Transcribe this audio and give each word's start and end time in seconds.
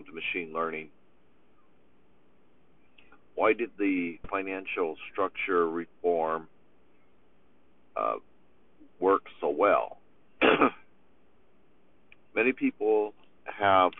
consumed 0.00 0.14
machine 0.14 0.52
learning. 0.52 0.88
Why 3.34 3.52
did 3.52 3.70
the 3.78 4.18
financial 4.30 4.96
structure 5.10 5.68
reform 5.68 6.48
uh, 7.96 8.16
work 8.98 9.22
so 9.40 9.48
well? 9.48 9.98
Many 12.34 12.52
people 12.52 13.14
have 13.44 13.92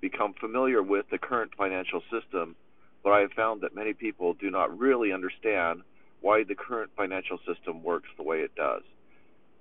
become 0.00 0.34
familiar 0.40 0.82
with 0.82 1.06
the 1.10 1.18
current 1.18 1.52
financial 1.56 2.02
system, 2.10 2.56
but 3.02 3.10
I 3.10 3.20
have 3.20 3.32
found 3.32 3.62
that 3.62 3.74
many 3.74 3.94
people 3.94 4.34
do 4.34 4.50
not 4.50 4.78
really 4.78 5.12
understand 5.12 5.82
why 6.20 6.44
the 6.44 6.54
current 6.54 6.90
financial 6.96 7.38
system 7.46 7.82
works 7.82 8.08
the 8.16 8.22
way 8.22 8.40
it 8.40 8.54
does. 8.54 8.82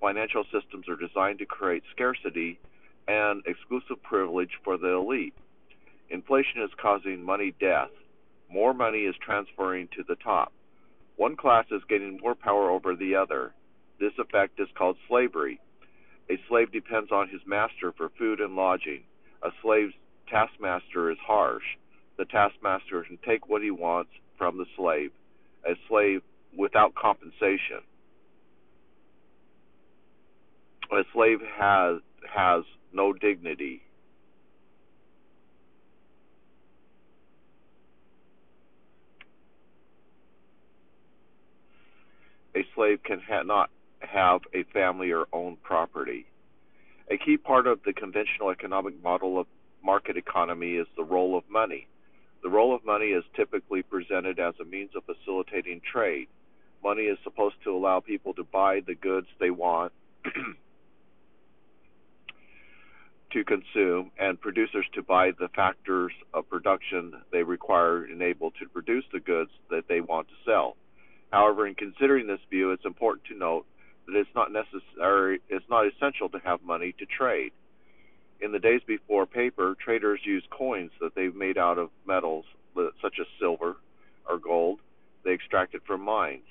Financial 0.00 0.44
systems 0.44 0.88
are 0.88 0.96
designed 0.96 1.38
to 1.38 1.46
create 1.46 1.84
scarcity 1.94 2.58
and 3.08 3.42
exclusive 3.46 4.02
privilege 4.02 4.50
for 4.64 4.76
the 4.78 4.94
elite. 4.94 5.34
Inflation 6.10 6.62
is 6.62 6.70
causing 6.80 7.22
money 7.22 7.54
death. 7.58 7.90
More 8.50 8.74
money 8.74 9.00
is 9.00 9.14
transferring 9.20 9.88
to 9.96 10.04
the 10.06 10.16
top. 10.16 10.52
One 11.16 11.36
class 11.36 11.66
is 11.70 11.82
getting 11.88 12.20
more 12.20 12.34
power 12.34 12.70
over 12.70 12.94
the 12.94 13.14
other. 13.16 13.54
This 13.98 14.12
effect 14.18 14.60
is 14.60 14.68
called 14.76 14.96
slavery. 15.08 15.60
A 16.30 16.38
slave 16.48 16.72
depends 16.72 17.10
on 17.10 17.28
his 17.28 17.40
master 17.46 17.92
for 17.96 18.10
food 18.18 18.40
and 18.40 18.56
lodging. 18.56 19.02
A 19.42 19.50
slave's 19.62 19.94
taskmaster 20.28 21.10
is 21.10 21.18
harsh. 21.26 21.64
The 22.18 22.24
taskmaster 22.24 23.02
can 23.04 23.18
take 23.26 23.48
what 23.48 23.62
he 23.62 23.70
wants 23.70 24.10
from 24.38 24.58
the 24.58 24.66
slave. 24.76 25.12
A 25.66 25.74
slave 25.88 26.22
without 26.56 26.94
compensation. 26.94 27.80
A 30.90 31.04
slave 31.12 31.40
has 31.58 32.00
has 32.28 32.64
no 32.92 33.12
dignity. 33.12 33.82
A 42.54 42.66
slave 42.74 43.02
can 43.02 43.20
ha- 43.20 43.42
not 43.42 43.70
have 44.00 44.42
a 44.52 44.64
family 44.64 45.10
or 45.10 45.26
own 45.32 45.56
property. 45.62 46.26
A 47.10 47.16
key 47.16 47.36
part 47.36 47.66
of 47.66 47.82
the 47.84 47.92
conventional 47.92 48.50
economic 48.50 49.02
model 49.02 49.38
of 49.38 49.46
market 49.82 50.16
economy 50.16 50.74
is 50.74 50.86
the 50.96 51.04
role 51.04 51.36
of 51.36 51.44
money. 51.48 51.86
The 52.42 52.50
role 52.50 52.74
of 52.74 52.84
money 52.84 53.06
is 53.06 53.24
typically 53.34 53.82
presented 53.82 54.38
as 54.38 54.54
a 54.60 54.64
means 54.64 54.90
of 54.96 55.04
facilitating 55.04 55.80
trade. 55.80 56.28
Money 56.82 57.02
is 57.02 57.18
supposed 57.22 57.56
to 57.64 57.74
allow 57.74 58.00
people 58.00 58.34
to 58.34 58.44
buy 58.44 58.80
the 58.80 58.94
goods 58.94 59.28
they 59.38 59.50
want 59.50 59.92
to 63.32 63.44
consume 63.44 64.10
and 64.18 64.40
producers 64.40 64.86
to 64.94 65.02
buy 65.02 65.30
the 65.38 65.48
factors 65.48 66.12
of 66.34 66.48
production 66.48 67.12
they 67.32 67.42
require 67.42 68.04
and 68.04 68.22
able 68.22 68.50
to 68.52 68.68
produce 68.68 69.04
the 69.12 69.20
goods 69.20 69.50
that 69.70 69.88
they 69.88 70.00
want 70.00 70.28
to 70.28 70.34
sell. 70.44 70.76
However, 71.30 71.66
in 71.66 71.74
considering 71.74 72.26
this 72.26 72.40
view, 72.50 72.72
it's 72.72 72.84
important 72.84 73.24
to 73.26 73.36
note 73.36 73.64
that 74.06 74.16
it's 74.16 74.34
not 74.34 74.52
necessary, 74.52 75.40
it's 75.48 75.68
not 75.70 75.86
essential 75.86 76.28
to 76.28 76.38
have 76.44 76.62
money 76.62 76.94
to 76.98 77.06
trade. 77.06 77.52
In 78.40 78.52
the 78.52 78.58
days 78.58 78.80
before 78.86 79.24
paper, 79.24 79.76
traders 79.82 80.20
used 80.24 80.50
coins 80.50 80.90
that 81.00 81.14
they 81.14 81.28
made 81.28 81.56
out 81.56 81.78
of 81.78 81.90
metals 82.06 82.44
such 83.00 83.14
as 83.20 83.26
silver 83.38 83.76
or 84.28 84.38
gold 84.38 84.80
they 85.24 85.32
extracted 85.32 85.82
from 85.86 86.02
mines. 86.02 86.42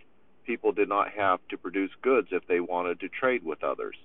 People 0.45 0.71
did 0.71 0.89
not 0.89 1.11
have 1.11 1.39
to 1.49 1.57
produce 1.57 1.91
goods 2.01 2.29
if 2.31 2.47
they 2.47 2.59
wanted 2.59 2.99
to 3.01 3.09
trade 3.09 3.43
with 3.43 3.63
others 3.63 3.95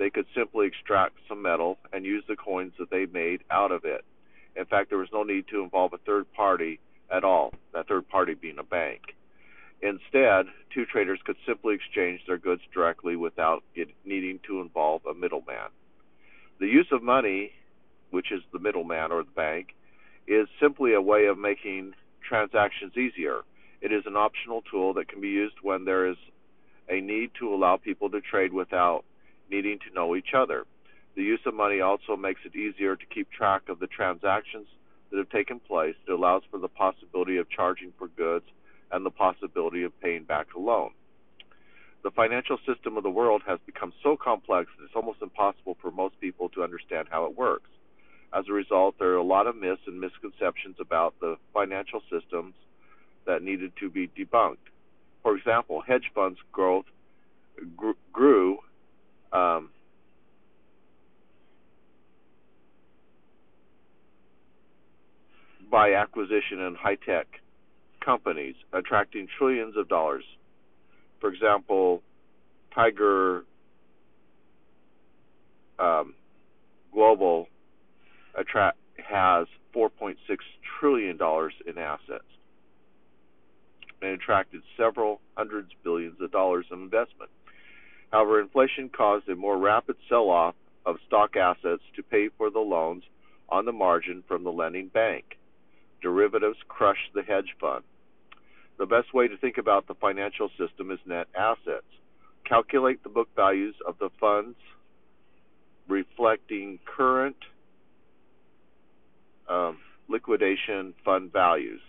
they 0.00 0.08
could 0.08 0.24
simply 0.34 0.66
extract 0.66 1.16
some 1.28 1.42
metal 1.42 1.76
and 1.92 2.06
use 2.06 2.24
the 2.26 2.34
coins 2.34 2.72
that 2.78 2.88
they 2.90 3.04
made 3.04 3.42
out 3.50 3.70
of 3.70 3.84
it. 3.84 4.02
In 4.56 4.64
fact, 4.64 4.88
there 4.88 4.98
was 4.98 5.10
no 5.12 5.24
need 5.24 5.46
to 5.48 5.62
involve 5.62 5.92
a 5.92 5.98
third 5.98 6.32
party 6.32 6.80
at 7.14 7.22
all, 7.22 7.52
that 7.74 7.86
third 7.86 8.08
party 8.08 8.32
being 8.32 8.58
a 8.58 8.62
bank. 8.64 9.14
Instead, 9.82 10.46
two 10.72 10.86
traders 10.86 11.20
could 11.24 11.36
simply 11.46 11.74
exchange 11.74 12.22
their 12.26 12.38
goods 12.38 12.62
directly 12.72 13.14
without 13.14 13.62
needing 14.06 14.40
to 14.46 14.62
involve 14.62 15.04
a 15.04 15.12
middleman. 15.12 15.68
The 16.60 16.66
use 16.66 16.88
of 16.92 17.02
money, 17.02 17.52
which 18.10 18.32
is 18.32 18.40
the 18.54 18.58
middleman 18.58 19.12
or 19.12 19.22
the 19.22 19.30
bank, 19.30 19.74
is 20.26 20.48
simply 20.58 20.94
a 20.94 21.00
way 21.02 21.26
of 21.26 21.36
making 21.36 21.92
transactions 22.26 22.96
easier. 22.96 23.42
It 23.82 23.92
is 23.92 24.04
an 24.06 24.16
optional 24.16 24.62
tool 24.70 24.94
that 24.94 25.08
can 25.08 25.20
be 25.20 25.28
used 25.28 25.56
when 25.62 25.84
there 25.84 26.08
is 26.08 26.16
a 26.88 27.02
need 27.02 27.32
to 27.38 27.52
allow 27.52 27.76
people 27.76 28.08
to 28.10 28.22
trade 28.22 28.54
without 28.54 29.04
needing 29.50 29.78
to 29.80 29.94
know 29.94 30.16
each 30.16 30.34
other. 30.34 30.64
The 31.16 31.22
use 31.22 31.40
of 31.46 31.54
money 31.54 31.80
also 31.80 32.16
makes 32.16 32.40
it 32.44 32.56
easier 32.56 32.96
to 32.96 33.06
keep 33.06 33.30
track 33.30 33.68
of 33.68 33.80
the 33.80 33.86
transactions 33.86 34.68
that 35.10 35.18
have 35.18 35.30
taken 35.30 35.60
place. 35.60 35.96
It 36.06 36.12
allows 36.12 36.42
for 36.50 36.58
the 36.58 36.68
possibility 36.68 37.36
of 37.36 37.50
charging 37.50 37.92
for 37.98 38.08
goods 38.08 38.46
and 38.92 39.04
the 39.04 39.10
possibility 39.10 39.82
of 39.82 39.98
paying 40.00 40.24
back 40.24 40.54
a 40.54 40.60
loan. 40.60 40.90
The 42.02 42.10
financial 42.10 42.58
system 42.66 42.96
of 42.96 43.02
the 43.02 43.10
world 43.10 43.42
has 43.46 43.58
become 43.66 43.92
so 44.02 44.16
complex 44.16 44.70
that 44.78 44.84
it's 44.84 44.96
almost 44.96 45.20
impossible 45.20 45.76
for 45.82 45.90
most 45.90 46.18
people 46.20 46.48
to 46.50 46.62
understand 46.62 47.08
how 47.10 47.26
it 47.26 47.36
works. 47.36 47.68
As 48.32 48.44
a 48.48 48.52
result, 48.52 48.94
there 48.98 49.10
are 49.10 49.16
a 49.16 49.22
lot 49.22 49.46
of 49.46 49.56
myths 49.56 49.82
and 49.86 50.00
misconceptions 50.00 50.76
about 50.80 51.14
the 51.20 51.36
financial 51.52 52.00
systems 52.10 52.54
that 53.26 53.42
needed 53.42 53.72
to 53.80 53.90
be 53.90 54.08
debunked. 54.08 54.56
For 55.22 55.36
example, 55.36 55.82
hedge 55.82 56.10
funds 56.14 56.38
growth 56.52 56.86
grew 58.12 58.58
um, 59.32 59.70
by 65.70 65.94
acquisition 65.94 66.60
in 66.60 66.74
high 66.74 66.96
tech 66.96 67.26
companies, 68.04 68.56
attracting 68.72 69.28
trillions 69.38 69.76
of 69.76 69.88
dollars. 69.88 70.24
For 71.20 71.32
example, 71.32 72.02
Tiger 72.74 73.44
um, 75.78 76.14
Global 76.92 77.46
attract 78.34 78.78
has 78.96 79.46
4.6 79.74 80.16
trillion 80.78 81.16
dollars 81.16 81.52
in 81.66 81.78
assets 81.78 82.24
and 84.02 84.12
attracted 84.12 84.62
several 84.76 85.20
hundreds 85.36 85.70
billions 85.84 86.20
of 86.20 86.32
dollars 86.32 86.66
in 86.70 86.80
investment. 86.80 87.30
However, 88.10 88.40
inflation 88.40 88.88
caused 88.88 89.28
a 89.28 89.36
more 89.36 89.56
rapid 89.56 89.96
sell-off 90.08 90.54
of 90.84 90.96
stock 91.06 91.36
assets 91.36 91.82
to 91.96 92.02
pay 92.02 92.28
for 92.36 92.50
the 92.50 92.58
loans 92.58 93.04
on 93.48 93.64
the 93.64 93.72
margin 93.72 94.24
from 94.26 94.44
the 94.44 94.52
lending 94.52 94.88
bank. 94.88 95.38
Derivatives 96.02 96.58
crushed 96.68 97.12
the 97.14 97.22
hedge 97.22 97.54
fund. 97.60 97.84
The 98.78 98.86
best 98.86 99.12
way 99.12 99.28
to 99.28 99.36
think 99.36 99.58
about 99.58 99.86
the 99.86 99.94
financial 99.94 100.48
system 100.58 100.90
is 100.90 100.98
net 101.04 101.28
assets. 101.36 101.84
Calculate 102.48 103.02
the 103.02 103.10
book 103.10 103.28
values 103.36 103.74
of 103.86 103.98
the 103.98 104.08
funds 104.18 104.56
reflecting 105.88 106.78
current 106.84 107.36
um, 109.48 109.78
liquidation 110.08 110.94
fund 111.04 111.32
values. 111.32 111.80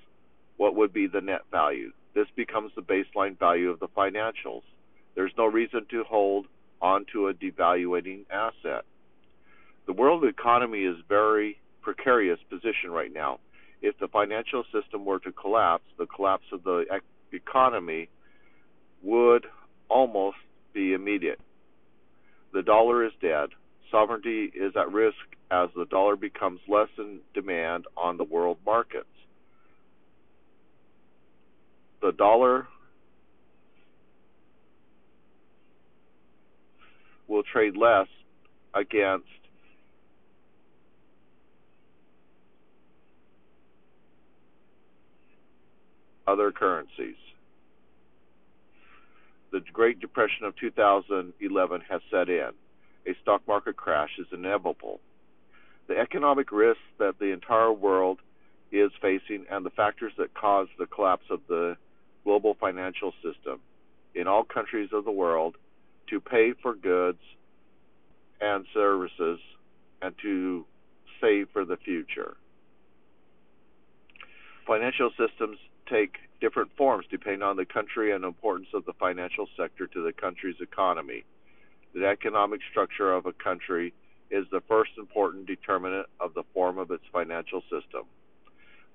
What 0.58 0.76
would 0.76 0.92
be 0.92 1.08
the 1.08 1.22
net 1.22 1.42
value? 1.50 1.92
This 2.14 2.28
becomes 2.36 2.72
the 2.76 2.82
baseline 2.82 3.40
value 3.40 3.70
of 3.70 3.80
the 3.80 3.88
financials. 3.88 4.64
There's 5.16 5.34
no 5.38 5.46
reason 5.46 5.86
to 5.92 6.04
hold 6.04 6.48
onto 6.82 7.28
a 7.28 7.34
devaluating 7.34 8.26
asset. 8.30 8.86
The 9.86 9.94
world 9.94 10.24
economy 10.24 10.84
is 10.84 10.98
very 11.08 11.60
precarious 11.82 12.40
position 12.50 12.92
right 12.92 13.12
now. 13.14 13.40
If 13.82 13.98
the 14.00 14.08
financial 14.08 14.64
system 14.72 15.06
were 15.06 15.20
to 15.20 15.32
collapse, 15.32 15.84
the 15.98 16.06
collapse 16.06 16.46
of 16.52 16.64
the 16.64 16.86
economy 17.32 18.10
would 19.02 19.46
almost 19.90 20.38
be 20.74 20.94
immediate. 20.94 21.40
The 22.54 22.62
dollar 22.62 23.06
is 23.06 23.12
dead. 23.22 23.50
Sovereignty 23.90 24.52
is 24.54 24.74
at 24.76 24.92
risk 24.92 25.18
as 25.50 25.70
the 25.76 25.86
dollar 25.86 26.16
becomes 26.16 26.62
less 26.68 26.90
in 26.98 27.20
demand 27.34 27.86
on 27.98 28.18
the 28.18 28.24
world 28.24 28.58
markets. 28.66 29.08
The 32.02 32.12
dollar 32.12 32.68
trade 37.52 37.76
less 37.78 38.08
against 38.74 39.26
other 46.28 46.52
currencies. 46.52 47.16
The 49.52 49.60
Great 49.74 50.00
Depression 50.00 50.46
of 50.46 50.56
2011 50.56 51.82
has 51.90 52.02
set 52.10 52.30
in. 52.30 52.52
A 53.06 53.16
stock 53.22 53.42
market 53.48 53.76
crash 53.76 54.12
is 54.18 54.28
inevitable. 54.32 55.02
The 55.88 55.98
economic 55.98 56.52
risks 56.52 56.84
that 57.00 57.20
the 57.20 57.34
entire 57.34 57.74
world 57.74 58.20
is 58.72 58.92
facing 59.02 59.46
and 59.52 59.66
the 59.66 59.72
factors 59.72 60.14
that 60.18 60.34
cause 60.34 60.68
the 60.80 60.86
collapse 60.86 61.26
of 61.30 61.42
the 61.50 61.76
global 62.24 62.56
financial 62.60 63.12
system 63.22 63.60
in 64.16 64.28
all 64.28 64.44
countries 64.44 64.90
of 64.94 65.04
the 65.04 65.12
world 65.12 65.58
to 66.10 66.22
pay 66.22 66.54
for 66.62 66.74
goods 66.76 67.20
and 68.42 68.66
services 68.74 69.40
and 70.02 70.16
to 70.22 70.66
save 71.22 71.48
for 71.54 71.64
the 71.64 71.78
future. 71.78 72.36
Financial 74.66 75.12
systems 75.12 75.58
take 75.88 76.18
different 76.40 76.72
forms 76.76 77.06
depending 77.10 77.44
on 77.44 77.56
the 77.56 77.66
country 77.66 78.12
and 78.12 78.26
importance 78.26 78.70
of 78.74 78.86
the 78.86 78.94
financial 78.94 79.48
sector 79.58 79.88
to 79.88 80.04
the 80.04 80.14
country's 80.14 80.60
economy. 80.60 81.24
The 81.94 82.08
economic 82.08 82.62
structure 82.70 83.14
of 83.14 83.26
a 83.26 83.34
country 83.34 83.94
is 84.32 84.46
the 84.52 84.62
first 84.68 84.92
important 84.98 85.46
determinant 85.46 86.08
of 86.20 86.34
the 86.34 86.44
form 86.54 86.78
of 86.78 86.90
its 86.90 87.04
financial 87.12 87.62
system. 87.64 88.04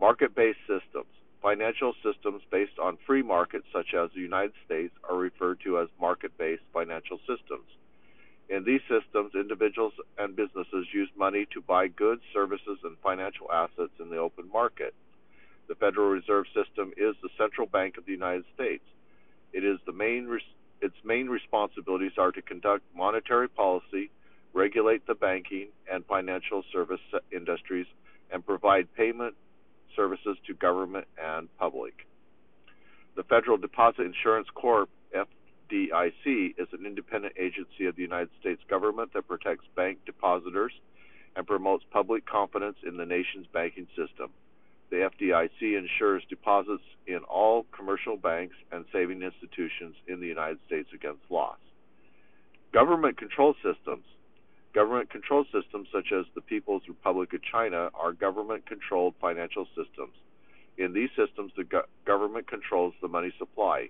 Market 0.01 0.35
based 0.35 0.59
systems. 0.61 1.13
Financial 1.43 1.95
systems 2.03 2.43
based 2.51 2.79
on 2.83 2.97
free 3.07 3.23
markets, 3.23 3.67
such 3.73 3.95
as 3.95 4.11
the 4.15 4.21
United 4.21 4.55
States, 4.65 4.95
are 5.09 5.17
referred 5.17 5.61
to 5.61 5.79
as 5.79 5.89
market 6.01 6.37
based 6.39 6.63
financial 6.73 7.19
systems. 7.19 7.69
In 8.49 8.65
these 8.65 8.83
systems, 8.89 9.35
individuals 9.35 9.93
and 10.19 10.37
businesses 10.37 10.87
use 10.93 11.11
money 11.17 11.47
to 11.53 11.61
buy 11.61 11.89
goods, 11.89 12.23
services, 12.33 12.79
and 12.85 12.97
financial 13.03 13.51
assets 13.51 13.93
in 13.99 14.09
the 14.09 14.19
open 14.19 14.49
market. 14.53 14.95
The 15.69 15.75
Federal 15.75 16.09
Reserve 16.09 16.47
System 16.55 16.93
is 16.97 17.17
the 17.23 17.29
central 17.37 17.67
bank 17.67 17.99
of 17.99 18.07
the 18.07 18.13
United 18.13 18.45
States. 18.55 18.85
It 19.53 19.65
is 19.65 19.79
the 19.85 19.93
main 19.93 20.39
its 20.81 20.95
main 21.05 21.29
responsibilities 21.29 22.13
are 22.19 22.31
to 22.31 22.43
conduct 22.43 22.85
monetary 22.95 23.49
policy, 23.49 24.11
regulate 24.53 25.07
the 25.07 25.15
banking 25.15 25.69
and 25.91 26.05
financial 26.05 26.63
service 26.71 27.01
industries, 27.33 27.87
and 28.31 28.45
provide 28.45 28.95
payment 28.95 29.35
services 29.97 30.37
to 30.47 30.55
government 30.55 31.07
and 31.21 31.49
public. 31.59 32.07
The 33.17 33.23
Federal 33.25 33.57
Deposit 33.57 34.03
Insurance 34.03 34.49
Corp, 34.55 34.91
FDIC, 35.71 36.55
is 36.59 36.69
an 36.73 36.87
independent 36.87 37.35
agency 37.39 37.87
of 37.87 37.97
the 37.97 38.03
United 38.03 38.31
States 38.41 38.63
government 38.69 39.13
that 39.15 39.29
protects 39.29 39.65
bank 39.75 39.99
depositors 40.07 40.73
and 41.35 41.47
promotes 41.47 41.85
public 41.91 42.27
confidence 42.27 42.77
in 42.87 42.97
the 42.97 43.07
nation's 43.07 43.47
banking 43.53 43.87
system. 43.97 44.31
The 44.91 45.11
FDIC 45.11 45.77
insures 45.77 46.23
deposits 46.29 46.85
in 47.07 47.19
all 47.29 47.67
commercial 47.77 48.17
banks 48.17 48.55
and 48.71 48.85
saving 48.93 49.23
institutions 49.23 49.97
in 50.07 50.21
the 50.21 50.27
United 50.27 50.59
States 50.67 50.89
against 50.95 51.23
loss. 51.29 51.59
Government 52.73 53.19
control 53.19 53.55
systems. 53.63 54.05
Government 54.75 55.11
control 55.11 55.45
systems 55.53 55.89
such 55.93 56.13
as 56.13 56.27
the 56.35 56.41
People's 56.41 56.83
Republic 56.89 57.33
of 57.33 57.41
China 57.43 57.91
are 57.95 58.13
government 58.13 58.67
controlled 58.67 59.15
financial 59.21 59.67
systems. 59.69 60.15
In 60.79 60.93
these 60.93 61.09
systems, 61.17 61.53
the 61.57 61.65
go- 61.65 61.87
government 62.05 62.47
controls 62.47 62.95
the 63.01 63.09
money 63.09 63.33
supply. 63.39 63.89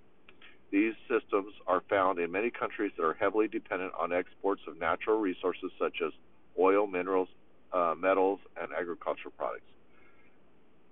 These 0.70 0.94
systems 1.08 1.54
are 1.66 1.82
found 1.88 2.18
in 2.18 2.30
many 2.32 2.50
countries 2.50 2.92
that 2.96 3.04
are 3.04 3.14
heavily 3.14 3.48
dependent 3.48 3.92
on 3.98 4.12
exports 4.12 4.62
of 4.66 4.78
natural 4.78 5.18
resources 5.18 5.70
such 5.78 5.98
as 6.04 6.12
oil, 6.58 6.86
minerals, 6.86 7.28
uh, 7.72 7.94
metals, 7.96 8.40
and 8.60 8.72
agricultural 8.72 9.32
products 9.36 9.70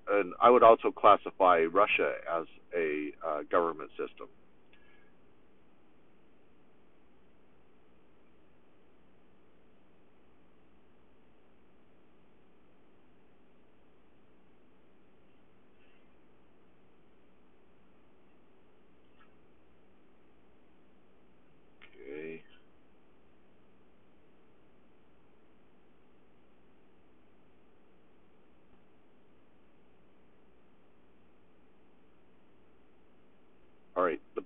and 0.09 0.35
I 0.41 0.51
would 0.51 0.63
also 0.63 0.91
classify 0.91 1.65
Russia 1.71 2.15
as 2.31 2.47
a 2.77 3.13
uh, 3.27 3.43
government 3.51 3.91
system. 3.91 4.29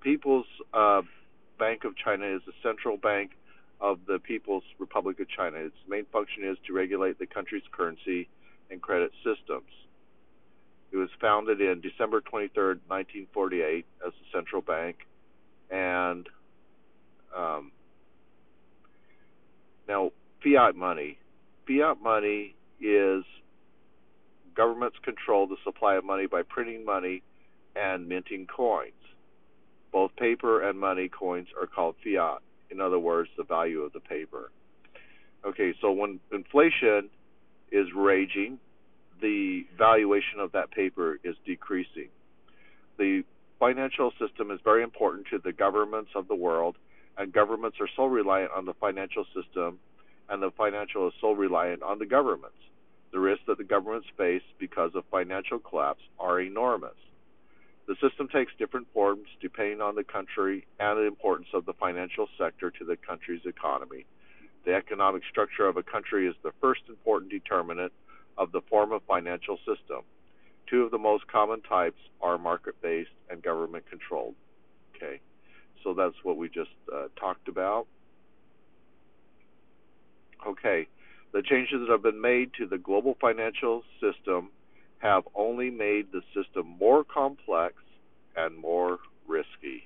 People's 0.08 0.46
uh, 0.72 1.02
Bank 1.58 1.84
of 1.84 1.94
China 1.94 2.24
is 2.24 2.40
the 2.46 2.54
central 2.62 2.96
bank 2.96 3.32
of 3.78 3.98
the 4.06 4.18
People's 4.18 4.62
Republic 4.78 5.20
of 5.20 5.28
China. 5.28 5.58
Its 5.58 5.76
main 5.86 6.06
function 6.06 6.48
is 6.48 6.56
to 6.66 6.72
regulate 6.72 7.18
the 7.18 7.26
country's 7.26 7.62
currency 7.70 8.26
and 8.70 8.80
credit 8.80 9.12
systems. 9.18 9.68
It 10.92 10.96
was 10.96 11.10
founded 11.20 11.60
in 11.60 11.82
December 11.82 12.22
23, 12.22 12.80
1948, 12.86 13.84
as 14.06 14.14
a 14.14 14.34
central 14.34 14.62
bank, 14.62 14.96
and 15.70 16.26
um, 17.36 17.70
now 19.86 20.12
fiat 20.42 20.74
money. 20.74 21.18
Fiat 21.66 22.00
money 22.00 22.54
is 22.80 23.24
governments 24.54 24.96
control 25.04 25.46
the 25.46 25.58
supply 25.64 25.96
of 25.96 26.04
money 26.06 26.26
by 26.26 26.40
printing 26.40 26.86
money 26.86 27.22
and 27.76 28.08
minting 28.08 28.46
coins. 28.46 28.94
Both 29.92 30.16
paper 30.16 30.68
and 30.68 30.78
money 30.78 31.08
coins 31.08 31.48
are 31.60 31.66
called 31.66 31.96
fiat. 32.04 32.42
In 32.70 32.80
other 32.80 32.98
words, 32.98 33.30
the 33.36 33.44
value 33.44 33.80
of 33.80 33.92
the 33.92 34.00
paper. 34.00 34.50
Okay, 35.44 35.72
so 35.80 35.92
when 35.92 36.20
inflation 36.32 37.08
is 37.70 37.86
raging, 37.94 38.58
the 39.20 39.66
valuation 39.76 40.40
of 40.40 40.52
that 40.52 40.70
paper 40.70 41.18
is 41.24 41.36
decreasing. 41.46 42.08
The 42.98 43.24
financial 43.58 44.12
system 44.20 44.50
is 44.50 44.60
very 44.62 44.82
important 44.82 45.26
to 45.30 45.38
the 45.38 45.52
governments 45.52 46.10
of 46.14 46.28
the 46.28 46.34
world, 46.34 46.76
and 47.16 47.32
governments 47.32 47.78
are 47.80 47.88
so 47.96 48.04
reliant 48.06 48.52
on 48.52 48.64
the 48.64 48.74
financial 48.74 49.24
system, 49.34 49.78
and 50.28 50.42
the 50.42 50.50
financial 50.50 51.08
is 51.08 51.14
so 51.20 51.32
reliant 51.32 51.82
on 51.82 51.98
the 51.98 52.06
governments. 52.06 52.56
The 53.12 53.18
risks 53.18 53.44
that 53.46 53.58
the 53.58 53.64
governments 53.64 54.08
face 54.16 54.42
because 54.58 54.90
of 54.94 55.04
financial 55.10 55.58
collapse 55.58 56.02
are 56.18 56.40
enormous. 56.40 56.96
The 57.88 57.96
system 58.06 58.28
takes 58.28 58.52
different 58.58 58.86
forms 58.92 59.26
depending 59.40 59.80
on 59.80 59.94
the 59.94 60.04
country 60.04 60.66
and 60.78 60.98
the 60.98 61.06
importance 61.06 61.48
of 61.54 61.64
the 61.64 61.72
financial 61.72 62.28
sector 62.38 62.70
to 62.70 62.84
the 62.84 62.96
country's 62.96 63.46
economy. 63.46 64.04
The 64.66 64.74
economic 64.74 65.22
structure 65.30 65.66
of 65.66 65.78
a 65.78 65.82
country 65.82 66.28
is 66.28 66.34
the 66.42 66.52
first 66.60 66.82
important 66.88 67.30
determinant 67.30 67.92
of 68.36 68.52
the 68.52 68.60
form 68.68 68.92
of 68.92 69.00
financial 69.08 69.56
system. 69.58 70.02
Two 70.68 70.82
of 70.82 70.90
the 70.90 70.98
most 70.98 71.26
common 71.28 71.62
types 71.62 71.98
are 72.20 72.36
market 72.36 72.74
based 72.82 73.08
and 73.30 73.42
government 73.42 73.88
controlled. 73.88 74.34
Okay, 74.94 75.20
so 75.82 75.94
that's 75.94 76.16
what 76.22 76.36
we 76.36 76.50
just 76.50 76.70
uh, 76.94 77.06
talked 77.18 77.48
about. 77.48 77.86
Okay, 80.46 80.86
the 81.32 81.40
changes 81.40 81.80
that 81.80 81.90
have 81.90 82.02
been 82.02 82.20
made 82.20 82.52
to 82.58 82.66
the 82.66 82.76
global 82.76 83.16
financial 83.18 83.82
system 83.98 84.50
have 84.98 85.24
only 85.34 85.70
made 85.70 86.06
the 86.12 86.22
system 86.34 86.66
more 86.78 87.04
complex 87.04 87.74
and 88.36 88.56
more 88.56 88.98
risky. 89.26 89.84